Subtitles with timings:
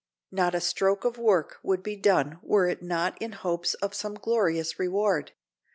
[0.31, 4.15] Not a stroke of work would be done were it not in hopes of some
[4.15, 5.33] glorious reward.